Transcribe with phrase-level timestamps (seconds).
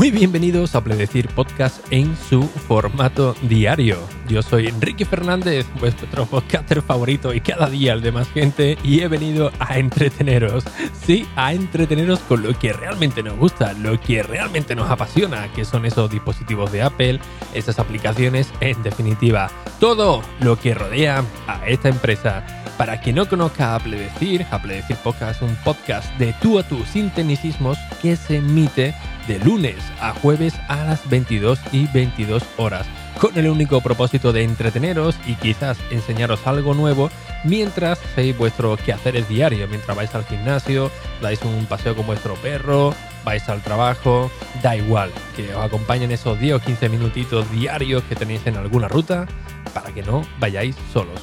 [0.00, 3.98] Muy bienvenidos a Pledecir Podcast en su formato diario.
[4.30, 9.00] Yo soy Enrique Fernández, vuestro podcaster favorito y cada día el de más gente, y
[9.00, 10.64] he venido a entreteneros.
[11.04, 15.66] Sí, a entreteneros con lo que realmente nos gusta, lo que realmente nos apasiona, que
[15.66, 17.20] son esos dispositivos de Apple,
[17.52, 22.46] esas aplicaciones, en definitiva, todo lo que rodea a esta empresa.
[22.78, 26.62] Para quien no conozca a Pledecir, a Pledecir Podcast es un podcast de tú a
[26.62, 28.94] tú sin tecnicismos que se emite
[29.26, 32.86] de lunes a jueves a las 22 y 22 horas,
[33.20, 37.10] con el único propósito de entreteneros y quizás enseñaros algo nuevo
[37.44, 40.90] mientras hacéis vuestros quehaceres diarios, mientras vais al gimnasio,
[41.20, 44.30] dais un paseo con vuestro perro, vais al trabajo,
[44.62, 48.88] da igual, que os acompañen esos 10 o 15 minutitos diarios que tenéis en alguna
[48.88, 49.26] ruta
[49.74, 51.20] para que no vayáis solos.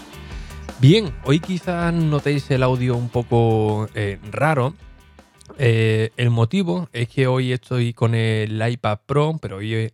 [0.80, 4.76] Bien, hoy quizás notéis el audio un poco eh, raro,
[5.58, 9.92] eh, el motivo es que hoy estoy con el iPad Pro, pero hoy,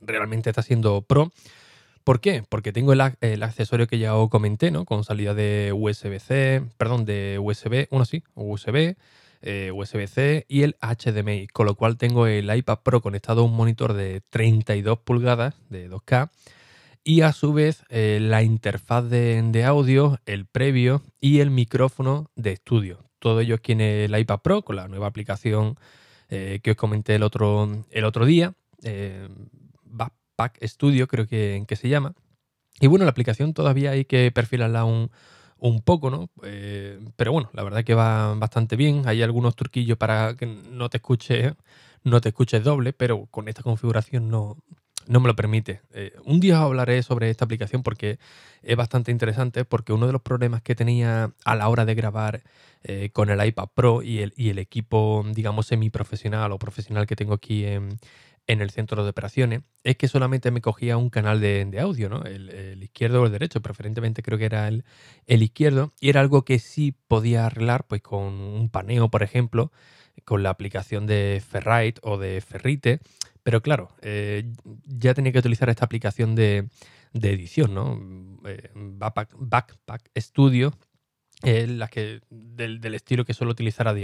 [0.00, 1.32] realmente está siendo Pro.
[2.04, 2.44] ¿Por qué?
[2.48, 4.84] Porque tengo el, accesorio que ya os comenté, ¿no?
[4.84, 8.96] Con salida de USB-C, perdón, de USB, uno sí, USB,
[9.42, 13.54] eh, USB-C y el HDMI, con lo cual tengo el iPad Pro conectado a un
[13.54, 16.30] monitor de 32 pulgadas de 2K
[17.06, 22.52] y a su vez eh, la interfaz de, audio, el previo y el micrófono de
[22.52, 25.76] estudio todo ello aquí en el iPad Pro con la nueva aplicación
[26.28, 29.28] eh, que os comenté el otro, el otro día, eh,
[29.82, 32.14] Backpack Studio creo que, que, se llama.
[32.78, 35.10] Y bueno, la aplicación todavía hay que perfilarla un,
[35.58, 36.30] un poco, ¿no?
[36.44, 39.02] Eh, pero bueno, la verdad que va bastante bien.
[39.06, 41.54] Hay algunos truquillos para que no te escuche,
[42.04, 44.56] no te escuches doble, pero con esta configuración no,
[45.06, 45.80] no me lo permite.
[45.92, 48.18] Eh, un día hablaré sobre esta aplicación porque
[48.62, 52.42] es bastante interesante, porque uno de los problemas que tenía a la hora de grabar
[52.82, 57.16] eh, con el iPad Pro y el, y el equipo, digamos, semiprofesional o profesional que
[57.16, 57.98] tengo aquí en,
[58.60, 62.22] el centro de operaciones, es que solamente me cogía un canal de, audio, ¿no?
[62.22, 64.84] El, izquierdo o el derecho, preferentemente creo que era el,
[65.26, 69.72] izquierdo, y era algo que sí podía arreglar, pues con un paneo, por ejemplo,
[70.24, 73.00] con la aplicación de Ferrite o de Ferrite,
[73.42, 74.52] pero claro, eh,
[74.86, 76.68] ya tenía que utilizar esta aplicación de,
[77.12, 78.00] edición, ¿no?
[78.46, 80.72] Eh, Backpack, Studio,
[81.42, 83.94] la que, del, estilo que suelo utilizar a,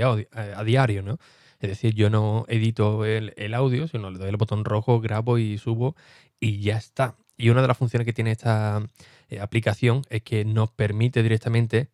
[0.65, 1.19] diario, ¿no?
[1.63, 5.59] Es decir, yo no edito el, audio, sino le doy el botón rojo, grabo y
[5.59, 5.97] subo
[6.41, 7.17] y ya está.
[7.37, 8.83] Y una de las funciones que tiene esta
[9.29, 11.89] eh, aplicación es que nos permite directamente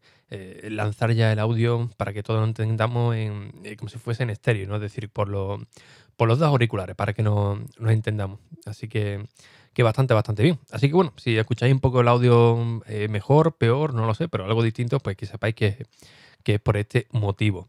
[0.64, 4.68] lanzar ya el audio para que todos lo entendamos en, como si fuese en estéreo,
[4.68, 4.74] ¿no?
[4.74, 5.58] Es decir, por, lo,
[6.18, 8.40] por los dos auriculares para que nos, entendamos.
[8.66, 9.24] Así que,
[9.72, 10.58] que, bastante, bastante bien.
[10.72, 14.28] Así que bueno, si escucháis un poco el audio eh, mejor, peor, no lo sé,
[14.28, 15.86] pero algo distinto, pues que sepáis que,
[16.44, 17.68] es por este motivo.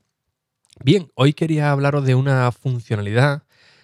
[0.83, 3.43] Bien, hoy quería hablaros de una funcionalidad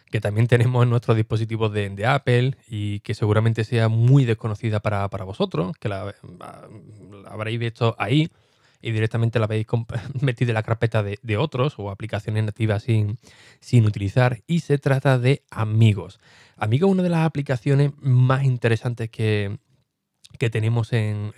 [0.10, 5.08] que también tenemos en nuestros dispositivos de, Apple y que seguramente sea muy desconocida para,
[5.08, 6.16] vosotros, que la,
[7.26, 8.30] habréis visto ahí
[8.82, 9.68] y directamente la habéis
[10.22, 13.18] metido en la carpeta de, otros o aplicaciones nativas sin,
[13.60, 14.42] sin utilizar.
[14.48, 16.22] Y se trata de Amigos.
[16.56, 19.60] Amigos es una de las aplicaciones más interesantes que,
[20.50, 21.34] tenemos en,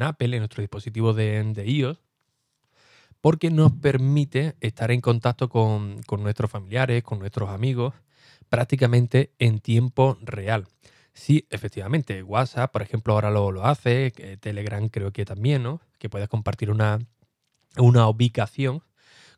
[0.00, 1.98] Apple, en nuestro dispositivo de, iOS,
[3.24, 7.94] porque nos permite estar en contacto con, con nuestros familiares, con nuestros amigos,
[8.50, 10.66] prácticamente en tiempo real.
[11.14, 14.10] Sí, efectivamente, WhatsApp, por ejemplo, ahora lo, lo hace,
[14.42, 15.80] Telegram creo que también, ¿no?
[15.98, 16.98] Que puedes compartir una,
[17.78, 18.82] una ubicación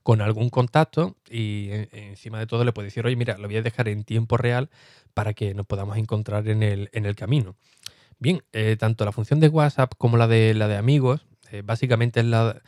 [0.03, 3.63] con algún contacto y encima de todo le puedes decir, oye, mira, lo voy a
[3.63, 4.69] dejar en tiempo real
[5.15, 7.55] para que nos podamos encontrar en el, en el camino.
[8.19, 12.19] Bien, eh, tanto la función de WhatsApp como la de, la de amigos, eh, básicamente
[12.19, 12.61] es la,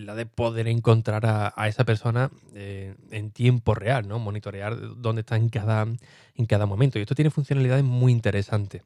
[0.00, 4.18] la de poder encontrar a, esa persona eh, en tiempo real, ¿no?
[4.18, 6.98] Monitorear dónde está en cada, en cada momento.
[6.98, 8.82] Y esto tiene funcionalidades muy interesantes.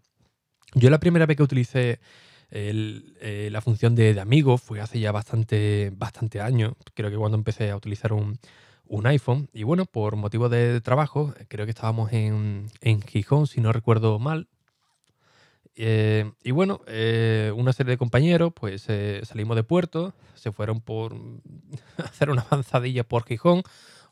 [0.74, 2.00] Yo la primera vez que utilicé
[2.50, 6.74] eh, la función de, amigo fue hace ya bastante, bastante años.
[6.94, 8.38] Creo que cuando empecé a utilizar un,
[9.04, 9.48] iPhone.
[9.52, 14.18] Y bueno, por motivo de trabajo, creo que estábamos en, en Gijón, si no recuerdo
[14.18, 14.48] mal.
[15.76, 20.80] Eh, y bueno, eh, una serie de compañeros, pues eh, salimos de puerto, se fueron
[20.80, 21.14] por
[21.98, 23.62] hacer una avanzadilla por Gijón,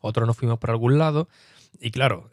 [0.00, 1.28] otros nos fuimos por algún lado.
[1.80, 2.30] Y claro,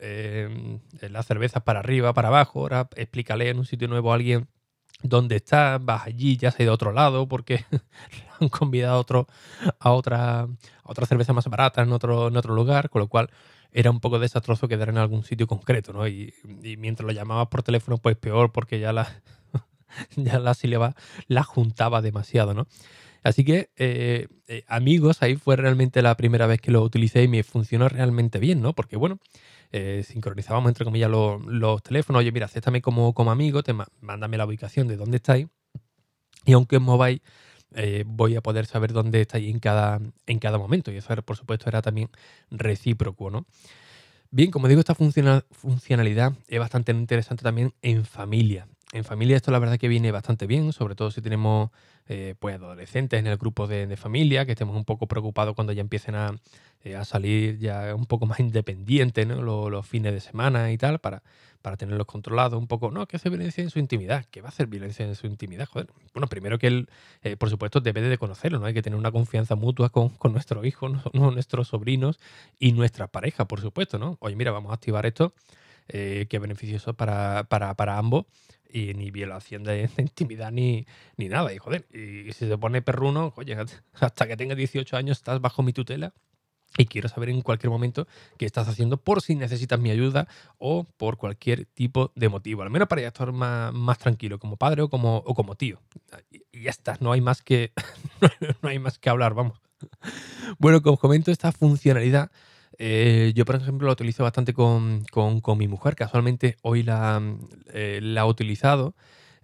[1.01, 4.47] las cervezas para arriba, para abajo, ahora explícale en un sitio nuevo a alguien
[5.01, 7.65] dónde está, vas allí, ya se ha ido a otro lado porque
[8.39, 9.27] han convidado a, otro,
[9.79, 10.47] a, otra, a
[10.83, 13.31] otra cerveza más barata en otro, en otro lugar, con lo cual
[13.71, 16.07] era un poco desastroso quedar en algún sitio concreto, ¿no?
[16.07, 16.33] Y,
[16.77, 19.21] mientras lo llamabas por teléfono, pues peor porque ya la,
[20.15, 20.95] ya la sílaba
[21.27, 22.67] la juntaba demasiado, ¿no?
[23.23, 27.27] Así que, eh, eh, amigos, ahí fue realmente la primera vez que lo utilicé y
[27.27, 28.73] me funcionó realmente bien, ¿no?
[28.73, 29.19] Porque, bueno,
[29.71, 32.21] eh, sincronizábamos entre comillas los, teléfonos.
[32.21, 35.47] Oye, mira, acéptame como, como amigo, te mándame la ubicación de dónde estáis.
[36.45, 37.21] Y aunque os mováis,
[37.75, 40.91] eh, voy a poder saber dónde estáis en cada, en cada momento.
[40.91, 42.09] Y eso, por supuesto, era también
[42.49, 43.45] recíproco, ¿no?
[44.29, 48.67] Bien, como digo, esta funcionalidad es bastante interesante también en familia.
[48.93, 51.69] En familia esto la verdad que viene bastante bien, sobre todo si tenemos
[52.07, 55.81] eh, pues adolescentes en el grupo de, familia, que estemos un poco preocupados cuando ya
[55.81, 56.37] empiecen a,
[56.83, 61.23] eh, salir ya un poco más independientes los, fines de semana y tal, para,
[61.61, 62.91] para tenerlos controlados un poco.
[62.91, 64.25] No, que hace violencia en su intimidad.
[64.31, 65.67] ¿Qué va a hacer violencia en su intimidad?
[65.67, 65.87] Joder.
[66.13, 66.89] Bueno, primero que él,
[67.23, 68.65] eh, por supuesto, debe de conocerlo, ¿no?
[68.65, 72.19] Hay que tener una confianza mutua con, con nuestros hijos, nuestros sobrinos
[72.59, 74.17] y nuestra pareja, por supuesto, ¿no?
[74.19, 75.33] Oye, mira, vamos a activar esto.
[75.87, 78.25] que es beneficioso para, para, para ambos
[78.73, 80.85] y ni violación de, intimidad ni,
[81.17, 81.53] ni nada.
[81.53, 83.57] Y joder, y si se pone perruno, oye,
[83.99, 86.13] hasta que tenga 18 años estás bajo mi tutela
[86.77, 88.07] y quiero saber en cualquier momento
[88.37, 90.27] qué estás haciendo por si necesitas mi ayuda
[90.57, 92.63] o por cualquier tipo de motivo.
[92.63, 95.79] Al menos para ya estar más, más tranquilo como padre o como, o como tío.
[96.51, 97.73] Y ya está, no hay más que,
[98.61, 99.59] no hay más que hablar, vamos.
[100.59, 102.31] Bueno, como comento, esta funcionalidad
[102.83, 105.05] eh, yo, por ejemplo, lo utilizo bastante con,
[105.57, 105.95] mi mujer.
[105.95, 107.21] Casualmente hoy la,
[107.73, 108.95] eh, la he utilizado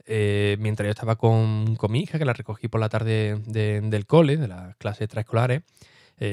[0.07, 4.37] eh, mientras yo estaba con, mi hija, que la recogí por la tarde del cole,
[4.37, 5.61] de las clases extraescolares.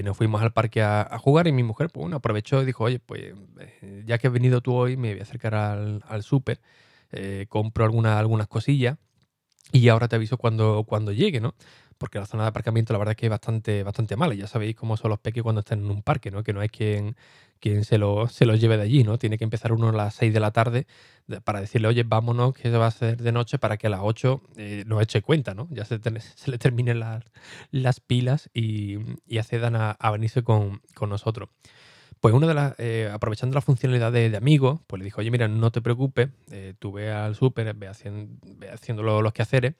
[0.02, 3.34] Nos fuimos al parque a, jugar y mi mujer pues, aprovechó y dijo, oye, pues
[4.04, 6.60] ya que has venido tú hoy, me voy a acercar al, al súper,
[7.48, 8.96] compro alguna, algunas cosillas
[9.72, 11.54] y ahora te aviso cuando, cuando llegue, ¿no?
[12.04, 14.34] Porque la zona de aparcamiento la verdad es que es bastante, bastante mala.
[14.34, 16.42] Ya sabéis cómo son los peques cuando están en un parque, ¿no?
[16.42, 17.16] Que no hay quien,
[17.60, 19.16] quien se, lo, se los lleve de allí, ¿no?
[19.16, 20.86] Tiene que empezar uno a las 6 de la tarde
[21.44, 24.00] para decirle, oye, vámonos, que se va a hacer de noche para que a las
[24.02, 25.66] 8 eh, nos eche cuenta, ¿no?
[25.70, 25.98] Ya se,
[26.36, 28.98] se le terminen las, pilas y,
[29.38, 31.48] accedan a, venirse con, nosotros.
[32.20, 35.48] Pues una de las, eh, aprovechando la funcionalidad de, amigos, pues le dijo, oye, mira,
[35.48, 38.30] no te preocupes, eh, tú ve al súper, ve, haciendo,
[38.70, 39.72] haciendo los quehaceres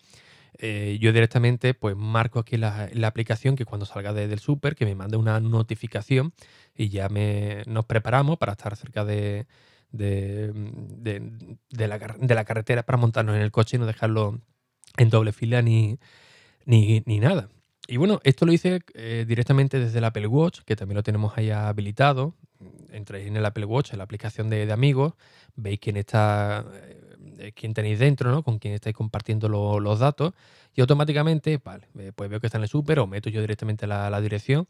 [0.58, 4.94] eh, yo directamente pues marco aquí la, aplicación que cuando salga del súper que me
[4.94, 6.32] mande una notificación
[6.74, 9.46] y ya me, nos preparamos para estar cerca de,
[9.90, 14.40] la, carretera para montarnos en el coche y no dejarlo
[14.96, 15.98] en doble fila ni,
[16.66, 17.48] ni, nada.
[17.86, 21.36] Y bueno, esto lo hice eh, directamente desde el Apple Watch, que también lo tenemos
[21.36, 22.34] ahí habilitado.
[22.90, 25.14] Entréis en el Apple Watch, en la aplicación de, amigos,
[25.56, 27.03] veis quién está eh,
[27.54, 28.42] quién tenéis dentro, ¿no?
[28.42, 30.32] Con quién estáis compartiendo los datos.
[30.74, 33.86] Y automáticamente, vale, eh, pues veo que está en el súper o meto yo directamente
[33.86, 34.66] la, dirección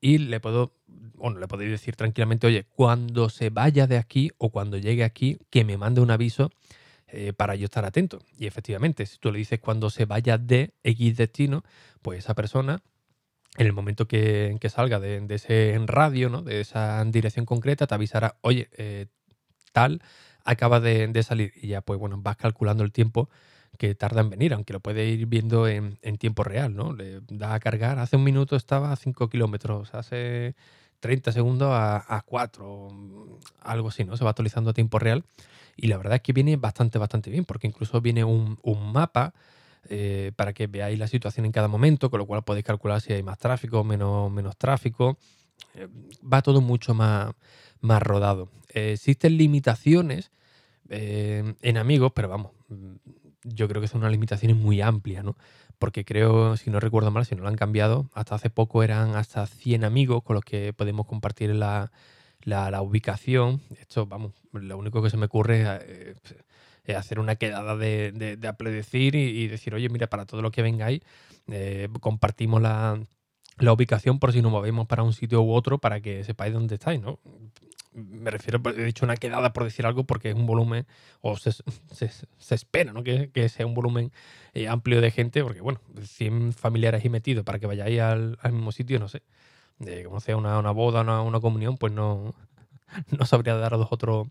[0.00, 4.50] y le puedo, bueno, le podéis decir tranquilamente, oye, cuando se vaya de aquí o
[4.50, 6.50] cuando llegue aquí, que me mande un aviso
[7.08, 8.20] eh, para yo estar atento.
[8.38, 11.62] Y efectivamente, si tú le dices cuando se vaya de X destino,
[12.02, 12.82] pues esa persona,
[13.56, 16.42] en el momento que, salga de, ese radio, ¿no?
[16.42, 18.68] de esa dirección concreta, te avisará, oye,
[19.72, 20.02] tal,
[20.44, 23.28] acaba de, salir y ya pues bueno, vas calculando el tiempo
[23.78, 26.92] que tarda en venir, aunque lo puedes ir viendo en, tiempo real, ¿no?
[26.92, 30.54] Le da a cargar, hace un minuto estaba a 5 kilómetros, hace
[31.00, 32.88] 30 segundos a, 4,
[33.62, 34.16] algo así, ¿no?
[34.16, 35.24] Se va actualizando a tiempo real
[35.76, 38.58] y la verdad es que viene bastante, bastante bien, porque incluso viene un,
[38.92, 39.34] mapa
[39.88, 43.12] eh, para que veáis la situación en cada momento, con lo cual podéis calcular si
[43.12, 45.18] hay más tráfico menos, menos tráfico.
[45.74, 45.88] Eh,
[46.32, 47.32] va todo mucho más,
[47.84, 48.48] más rodado.
[48.72, 50.32] Eh, existen limitaciones
[50.88, 52.94] eh, en amigos, pero vamos, mm,
[53.44, 55.36] yo creo que son unas limitaciones muy amplias, ¿no?
[55.78, 59.16] Porque creo, si no recuerdo mal, si no lo han cambiado, hasta hace poco eran
[59.16, 61.92] hasta 100 amigos con los que podemos compartir la,
[62.42, 63.60] la, ubicación.
[63.78, 66.34] Esto, vamos, lo único que se me ocurre es,
[66.86, 70.62] eh, hacer una quedada de, de, de y, decir, oye, mira, para todo lo que
[70.62, 71.02] vengáis,
[72.00, 72.98] compartimos la,
[73.58, 76.74] la ubicación por si nos movemos para un sitio u otro para que sepáis dónde
[76.76, 77.20] estáis, ¿no?
[77.94, 80.86] Me refiero, he dicho una quedada por decir algo porque es un volumen,
[81.20, 81.54] o se,
[82.50, 83.04] espera, ¿no?
[83.04, 84.10] Que, sea un volumen
[84.52, 88.72] eh, amplio de gente, porque bueno, 100 familiares ahí metidos para que vayáis al, mismo
[88.72, 89.22] sitio, no sé.
[90.04, 92.34] como sea una, boda, una, una, comunión, pues no,
[93.16, 94.28] no sabría daros otro,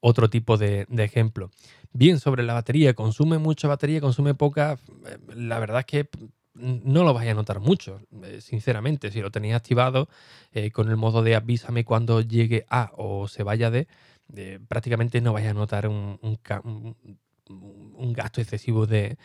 [0.00, 1.50] otro tipo de, de ejemplo.
[1.92, 4.78] Bien, sobre la batería, consume mucha batería, consume poca.
[5.06, 6.08] Eh, la verdad es que
[6.54, 9.10] no lo vais a notar mucho, eh, sinceramente.
[9.10, 10.08] Si lo tenéis activado
[10.52, 13.88] eh, con el modo de avísame cuando llegue a o se vaya de,
[14.36, 19.16] eh, prácticamente no vais a notar un, un, gasto excesivo de,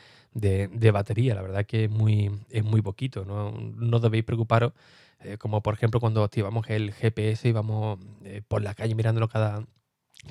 [0.94, 1.36] batería.
[1.36, 3.26] La verdad que es muy, es muy poquito.
[3.26, 4.74] No, no debéis preocuparos,
[5.40, 8.00] como por ejemplo cuando activamos el GPS y vamos
[8.48, 9.66] por la calle mirándolo cada,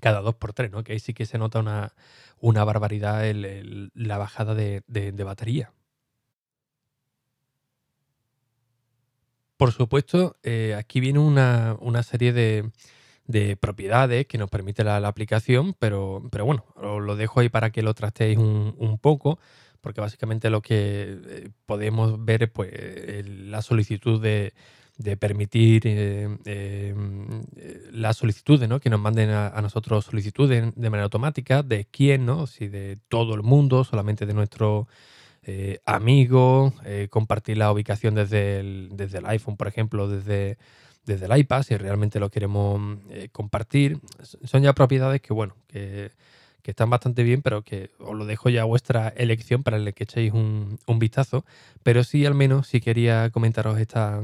[0.00, 0.84] cada dos por tres, ¿no?
[0.84, 1.92] que ahí sí que se nota una,
[2.40, 3.24] una barbaridad
[3.94, 5.72] la bajada de batería.
[9.56, 12.70] Por supuesto, eh, aquí viene una, serie de,
[13.26, 17.70] de propiedades que nos permite la, aplicación, pero, pero bueno, os lo dejo ahí para
[17.70, 19.38] que lo trasteis un, poco,
[19.80, 22.70] porque básicamente lo que eh, podemos ver es pues,
[23.26, 24.52] la solicitud de,
[25.18, 26.94] permitir eh,
[27.92, 28.78] las solicitudes, ¿no?
[28.78, 32.46] que nos manden a, nosotros solicitudes de manera automática, de quién, ¿no?
[32.46, 34.86] si de todo el mundo, solamente de nuestro
[35.84, 36.72] amigo,
[37.10, 40.58] compartir la ubicación desde el, desde el iPhone, por ejemplo, desde
[41.06, 44.00] desde el iPad, si realmente lo queremos eh, compartir.
[44.44, 46.10] Son ya propiedades que, bueno, que,
[46.64, 50.32] están bastante bien, pero que os lo dejo ya a vuestra elección para que echéis
[50.32, 51.44] un, vistazo.
[51.84, 54.20] Pero sí, al menos, si quería comentaros esta,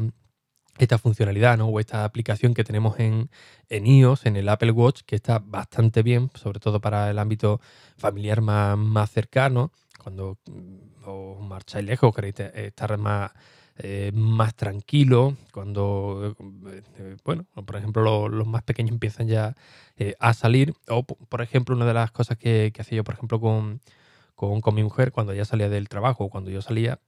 [0.77, 1.69] esta funcionalidad, ¿no?
[1.69, 3.31] O esta aplicación que tenemos en,
[3.69, 7.61] en iOS, en el Apple Watch, que está bastante bien, sobre todo para el ámbito
[7.97, 9.71] familiar más, más cercano,
[10.03, 13.33] cuando mm, os marcháis lejos, queréis estar más
[13.79, 16.37] eh, más tranquilo, cuando,
[16.99, 19.57] eh, bueno, por ejemplo, los más pequeños empiezan ya
[19.97, 23.41] eh, a salir, o por ejemplo, una de las cosas que, hacía yo, por ejemplo,
[23.41, 23.81] con,
[24.35, 27.01] con, mi mujer, cuando ella salía del trabajo, cuando yo salía,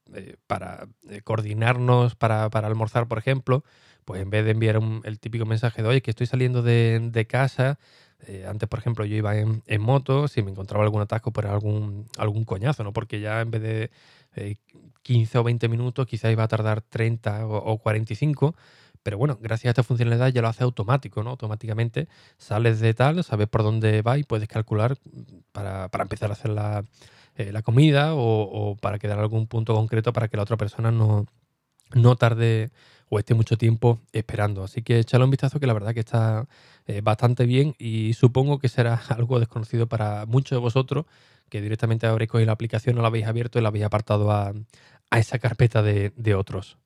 [0.47, 0.89] para
[1.25, 3.63] coordinarnos para, almorzar, por ejemplo,
[4.07, 7.79] pues en vez de enviar el típico mensaje de, oye, que estoy saliendo de, casa,
[8.49, 12.07] antes, por ejemplo, yo iba en, en, moto, si me encontraba algún atasco, pues algún,
[12.19, 12.93] algún coñazo, ¿no?
[12.93, 13.91] Porque ya en vez de
[15.03, 18.55] 15 o 20 minutos, quizás iba a tardar 30 o, 45,
[19.03, 21.31] pero bueno, gracias a esta funcionalidad ya lo hace automático, ¿no?
[21.31, 24.97] Automáticamente sales de tal, sabes por dónde va y puedes calcular
[25.53, 26.85] para, empezar a hacer la,
[27.37, 31.27] eh, comida o, para quedar algún punto concreto para que la otra persona no,
[31.95, 32.71] no tarde
[33.09, 34.65] o esté mucho tiempo esperando.
[34.65, 36.47] Así que échale un vistazo que la verdad que está
[36.87, 41.07] eh, bastante bien y supongo que será algo desconocido para muchos de vosotros
[41.49, 44.53] que directamente habréis cogido la aplicación, no la habéis abierto y la habéis apartado a,
[45.13, 46.77] esa carpeta de, otros.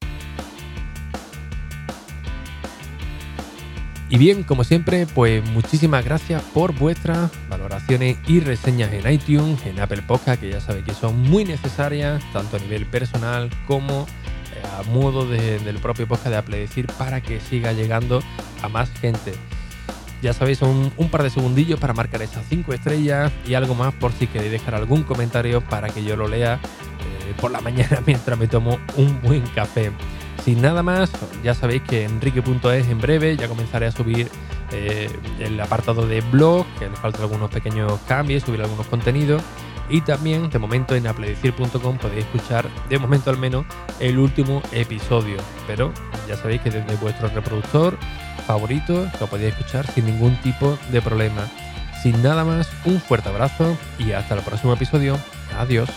[4.11, 9.81] Y bien, como siempre, pues muchísimas gracias por vuestras valoraciones y reseñas en iTunes, en
[9.81, 14.07] Apple Podcast, que ya sabéis que son muy necesarias, tanto a nivel personal como
[14.63, 18.23] a modo del propio podcast de Apple, decir, para que siga llegando
[18.63, 19.33] a más gente.
[20.21, 23.95] Ya sabéis, son un par de segundillos para marcar esas 5 estrellas y algo más
[23.95, 28.03] por si queréis dejar algún comentario para que yo lo lea eh, por la mañana
[28.05, 29.93] mientras me tomo un buen café.
[30.45, 31.11] Sin nada más,
[31.45, 34.29] ya sabéis que enrique.es en breve ya comenzaré a subir
[34.73, 39.43] eh, el apartado de blog, que le faltan algunos pequeños cambios, subir algunos contenidos.
[39.91, 43.65] Y también, de momento, en apledecir.com podéis escuchar, de momento al menos,
[44.01, 45.39] el último episodio.
[45.67, 45.93] Pero
[46.29, 47.99] ya sabéis que desde vuestro reproductor
[48.47, 51.49] favorito lo podéis escuchar sin ningún tipo de problema.
[52.03, 55.19] Sin nada más, un fuerte abrazo y hasta el próximo episodio.
[55.59, 55.89] Adiós.